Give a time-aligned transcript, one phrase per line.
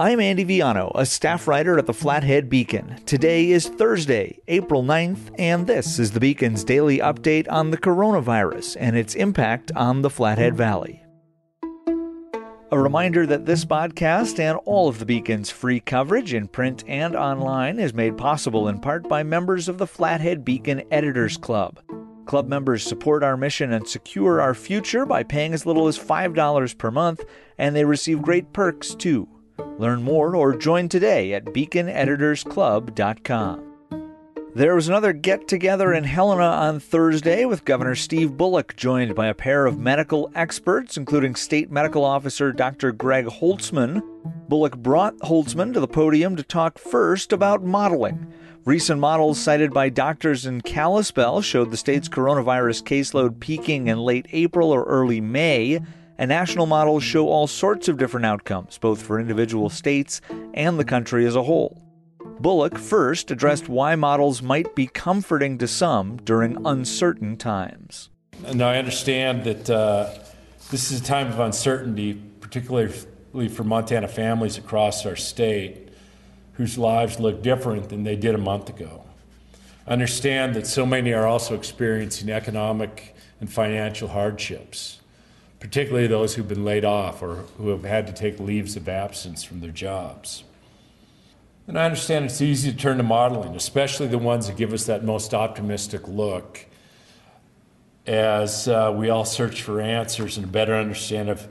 [0.00, 3.00] I'm Andy Viano, a staff writer at the Flathead Beacon.
[3.06, 8.76] Today is Thursday, April 9th, and this is the Beacon's daily update on the coronavirus
[8.80, 11.00] and its impact on the Flathead Valley.
[12.72, 17.14] A reminder that this podcast and all of the Beacon's free coverage in print and
[17.14, 21.78] online is made possible in part by members of the Flathead Beacon Editors Club.
[22.26, 26.78] Club members support our mission and secure our future by paying as little as $5
[26.78, 27.24] per month,
[27.58, 29.28] and they receive great perks too.
[29.78, 33.74] Learn more or join today at beaconeditorsclub.com.
[34.54, 39.26] There was another get together in Helena on Thursday with Governor Steve Bullock, joined by
[39.26, 42.92] a pair of medical experts, including State Medical Officer Dr.
[42.92, 44.00] Greg Holzman.
[44.48, 48.32] Bullock brought Holzman to the podium to talk first about modeling.
[48.64, 54.28] Recent models cited by doctors in Kalispell showed the state's coronavirus caseload peaking in late
[54.30, 55.80] April or early May,
[56.18, 60.20] and national models show all sorts of different outcomes, both for individual states
[60.54, 61.82] and the country as a whole.
[62.40, 68.10] Bullock first addressed why models might be comforting to some during uncertain times.
[68.52, 70.10] Now, I understand that uh,
[70.70, 75.84] this is a time of uncertainty, particularly for Montana families across our state
[76.54, 79.04] whose lives look different than they did a month ago.
[79.86, 85.00] I Understand that so many are also experiencing economic and financial hardships,
[85.64, 89.42] particularly those who've been laid off or who have had to take leaves of absence
[89.42, 90.44] from their jobs.
[91.66, 94.84] And I understand it's easy to turn to modeling, especially the ones that give us
[94.84, 96.66] that most optimistic look
[98.06, 101.48] as uh, we all search for answers and a better understanding of,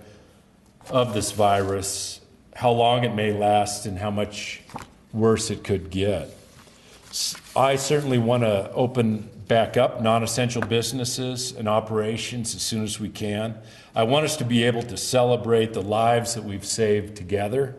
[0.91, 2.21] of this virus,
[2.55, 4.61] how long it may last, and how much
[5.11, 6.29] worse it could get.
[7.55, 12.99] I certainly want to open back up non essential businesses and operations as soon as
[12.99, 13.57] we can.
[13.95, 17.75] I want us to be able to celebrate the lives that we've saved together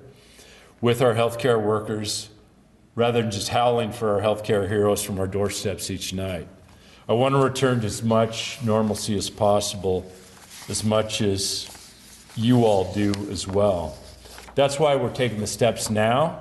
[0.81, 2.29] with our healthcare workers
[2.95, 6.47] rather than just howling for our healthcare heroes from our doorsteps each night.
[7.09, 10.11] I want to return to as much normalcy as possible,
[10.69, 11.69] as much as
[12.37, 13.99] you all do as well.
[14.55, 16.41] That's why we're taking the steps now,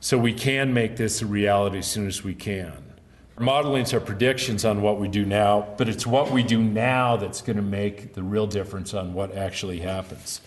[0.00, 2.89] so we can make this a reality as soon as we can.
[3.40, 7.40] Modeling are predictions on what we do now, but it's what we do now that's
[7.40, 10.42] going to make the real difference on what actually happens.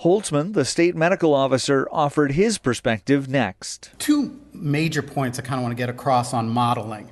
[0.00, 3.90] Holzman, the state medical officer, offered his perspective next.
[3.98, 7.10] Two major points I kind of want to get across on modeling.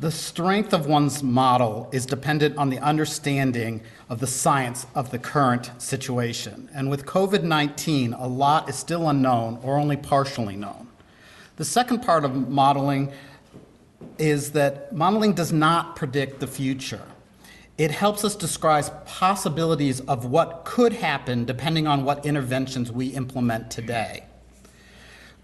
[0.00, 5.18] The strength of one's model is dependent on the understanding of the science of the
[5.20, 6.68] current situation.
[6.74, 10.88] And with COVID 19, a lot is still unknown or only partially known.
[11.54, 13.12] The second part of modeling
[14.18, 17.02] is that modeling does not predict the future.
[17.78, 23.70] It helps us describe possibilities of what could happen depending on what interventions we implement
[23.70, 24.26] today.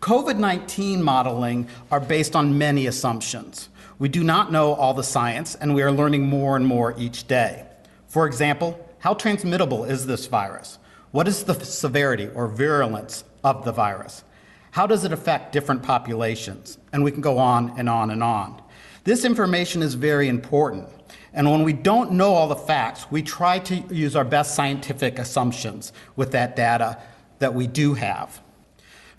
[0.00, 3.68] COVID 19 modeling are based on many assumptions.
[3.98, 7.26] We do not know all the science, and we are learning more and more each
[7.26, 7.66] day.
[8.06, 10.78] For example, how transmittable is this virus?
[11.10, 14.22] What is the severity or virulence of the virus?
[14.70, 16.78] How does it affect different populations?
[16.92, 18.62] And we can go on and on and on.
[19.04, 20.88] This information is very important.
[21.32, 25.18] And when we don't know all the facts, we try to use our best scientific
[25.18, 27.00] assumptions with that data
[27.38, 28.40] that we do have.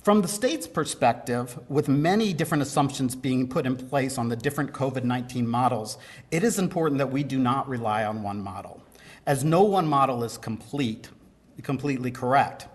[0.04, 4.72] From the state's perspective, with many different assumptions being put in place on the different
[4.72, 5.98] COVID 19 models,
[6.32, 8.82] it is important that we do not rely on one model,
[9.26, 11.10] as no one model is complete,
[11.64, 12.68] completely correct.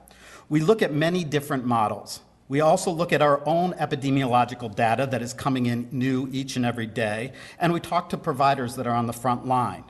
[0.49, 2.21] We look at many different models.
[2.49, 6.67] We also look at our own epidemiological data that is coming in new each and
[6.67, 9.85] every day, and we talk to providers that are on the front line.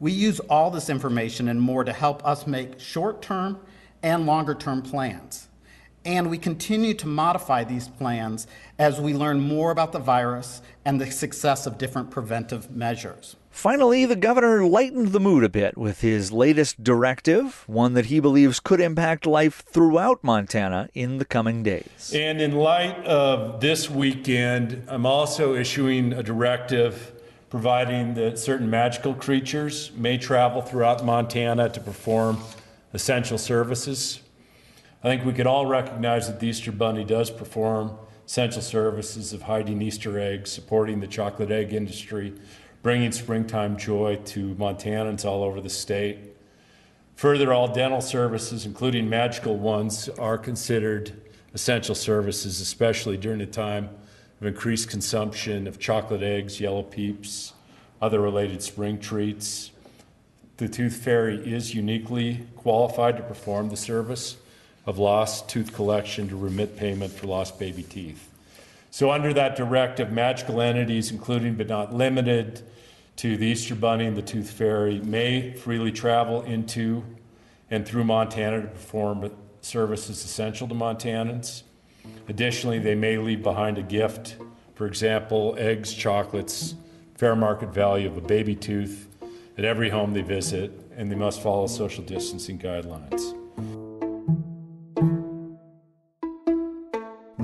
[0.00, 3.58] We use all this information and more to help us make short term
[4.02, 5.48] and longer term plans.
[6.04, 8.46] And we continue to modify these plans
[8.78, 13.36] as we learn more about the virus and the success of different preventive measures.
[13.50, 18.18] Finally, the governor lightened the mood a bit with his latest directive, one that he
[18.18, 22.12] believes could impact life throughout Montana in the coming days.
[22.12, 27.12] And in light of this weekend, I'm also issuing a directive
[27.48, 32.38] providing that certain magical creatures may travel throughout Montana to perform
[32.92, 34.18] essential services.
[35.04, 37.92] I think we could all recognize that the Easter Bunny does perform
[38.24, 42.32] essential services of hiding Easter eggs, supporting the chocolate egg industry,
[42.82, 46.34] bringing springtime joy to Montanans all over the state.
[47.16, 51.12] Further, all dental services, including magical ones, are considered
[51.52, 53.90] essential services, especially during a time
[54.40, 57.52] of increased consumption of chocolate eggs, yellow peeps,
[58.00, 59.70] other related spring treats.
[60.56, 64.38] The Tooth Fairy is uniquely qualified to perform the service
[64.86, 68.30] of lost tooth collection to remit payment for lost baby teeth.
[68.90, 72.62] So, under that directive, magical entities, including but not limited
[73.16, 77.04] to the Easter Bunny and the Tooth Fairy, may freely travel into
[77.70, 79.30] and through Montana to perform
[79.62, 81.62] services essential to Montanans.
[82.28, 84.36] Additionally, they may leave behind a gift,
[84.74, 86.74] for example, eggs, chocolates,
[87.16, 89.08] fair market value of a baby tooth
[89.56, 93.34] at every home they visit, and they must follow social distancing guidelines.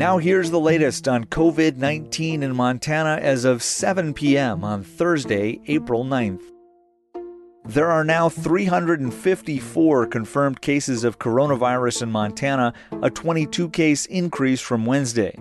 [0.00, 4.64] Now, here's the latest on COVID 19 in Montana as of 7 p.m.
[4.64, 6.40] on Thursday, April 9th.
[7.66, 14.86] There are now 354 confirmed cases of coronavirus in Montana, a 22 case increase from
[14.86, 15.38] Wednesday.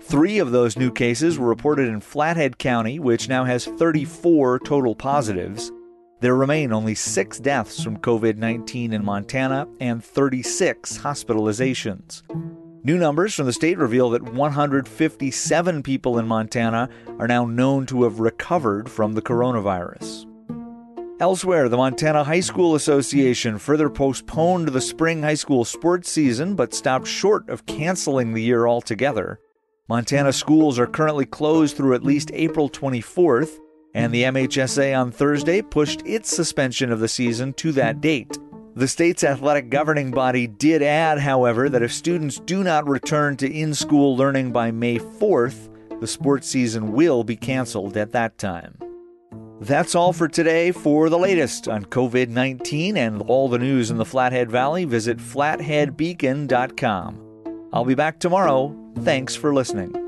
[0.00, 4.94] Three of those new cases were reported in Flathead County, which now has 34 total
[4.94, 5.70] positives.
[6.20, 12.22] There remain only six deaths from COVID 19 in Montana and 36 hospitalizations.
[12.82, 16.88] New numbers from the state reveal that 157 people in Montana
[17.18, 20.24] are now known to have recovered from the coronavirus.
[21.20, 26.72] Elsewhere, the Montana High School Association further postponed the spring high school sports season but
[26.72, 29.38] stopped short of canceling the year altogether.
[29.86, 33.58] Montana schools are currently closed through at least April 24th,
[33.92, 38.38] and the MHSA on Thursday pushed its suspension of the season to that date.
[38.80, 43.46] The state's athletic governing body did add, however, that if students do not return to
[43.46, 45.68] in school learning by May 4th,
[46.00, 48.78] the sports season will be canceled at that time.
[49.60, 50.72] That's all for today.
[50.72, 55.18] For the latest on COVID 19 and all the news in the Flathead Valley, visit
[55.18, 57.68] flatheadbeacon.com.
[57.74, 58.74] I'll be back tomorrow.
[59.00, 59.99] Thanks for listening.